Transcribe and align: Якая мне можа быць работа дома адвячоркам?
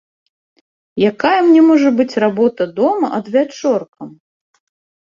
Якая 1.09 1.35
мне 1.51 1.61
можа 1.69 1.89
быць 2.01 2.09
работа 2.25 2.63
дома 2.83 3.07
адвячоркам? 3.21 4.09